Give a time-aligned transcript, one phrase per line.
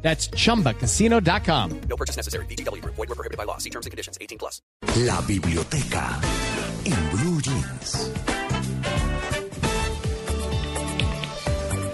[0.00, 1.80] That's chumbacasino.com.
[1.88, 2.46] No purchase necessary.
[2.46, 2.82] BGW.
[2.84, 3.58] Void were prohibited by law.
[3.58, 4.16] See terms and conditions.
[4.20, 4.62] 18 plus.
[5.04, 6.18] La biblioteca
[6.84, 8.10] en Blue Jeans.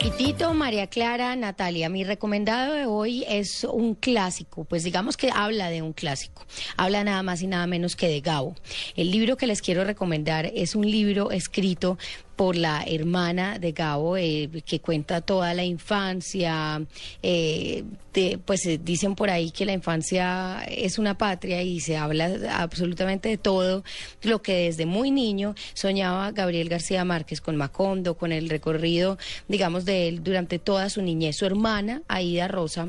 [0.05, 5.31] Y Tito, María Clara, Natalia, mi recomendado de hoy es un clásico, pues digamos que
[5.35, 6.45] habla de un clásico,
[6.77, 8.55] habla nada más y nada menos que de Gabo.
[8.97, 11.97] El libro que les quiero recomendar es un libro escrito
[12.37, 16.83] por la hermana de Gabo, eh, que cuenta toda la infancia.
[17.23, 21.97] Eh, de, pues eh, dicen por ahí que la infancia es una patria y se
[21.97, 23.83] habla absolutamente de todo
[24.23, 29.19] lo que desde muy niño soñaba Gabriel García Márquez con Macondo, con el recorrido,
[29.49, 31.37] digamos, de él durante toda su niñez.
[31.37, 32.87] Su hermana, Aida Rosa,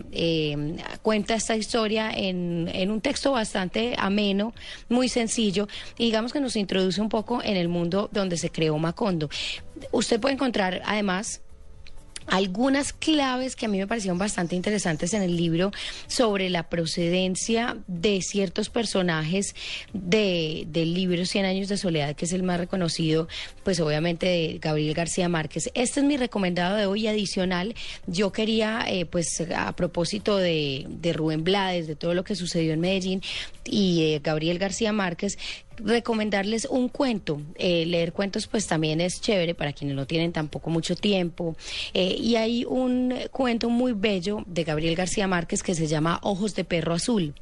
[1.02, 4.54] cuenta esta historia en, en un texto bastante ameno,
[4.90, 8.78] muy sencillo, y digamos que nos introduce un poco en el mundo donde se creó
[8.78, 9.30] Macondo.
[9.92, 11.42] Usted puede encontrar además
[12.28, 15.72] algunas claves que a mí me parecieron bastante interesantes en el libro
[16.08, 19.56] sobre la procedencia de ciertos personajes
[19.94, 23.28] de, del libro Cien años de soledad, que es el más reconocido,
[23.64, 25.70] pues obviamente de Gabriel García Márquez.
[25.74, 27.76] Este es mi recomendado de hoy adicional.
[28.08, 32.80] Yo quería, eh, pues a propósito de, Rubén Blades, de todo lo que sucedió en
[32.80, 33.22] Medellín
[33.64, 35.38] y Gabriel García Márquez,
[35.78, 37.42] recomendarles un cuento.
[37.56, 41.56] Eh, leer cuentos pues también es chévere para quienes no tienen tampoco mucho tiempo.
[41.94, 46.56] Eh, y hay un cuento muy bello de Gabriel García Márquez que se llama Ojos
[46.56, 47.34] de Perro Azul.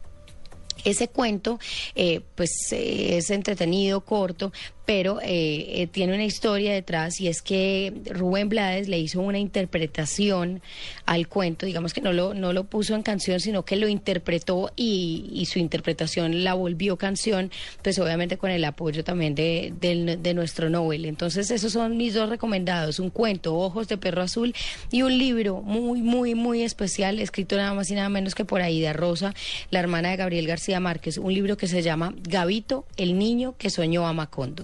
[0.83, 1.59] Ese cuento,
[1.95, 4.51] eh, pues es entretenido, corto,
[4.85, 9.39] pero eh, eh, tiene una historia detrás y es que Rubén Blades le hizo una
[9.39, 10.61] interpretación
[11.05, 14.71] al cuento, digamos que no lo, no lo puso en canción, sino que lo interpretó
[14.75, 20.17] y, y su interpretación la volvió canción, pues obviamente con el apoyo también de, de,
[20.17, 21.05] de, nuestro Nobel.
[21.05, 24.53] Entonces esos son mis dos recomendados, un cuento, Ojos de Perro Azul,
[24.91, 28.61] y un libro muy, muy, muy especial, escrito nada más y nada menos que por
[28.61, 29.33] Aida Rosa,
[29.71, 33.69] la hermana de Gabriel García Márquez, un libro que se llama Gavito, el niño que
[33.69, 34.63] soñó a Macondo.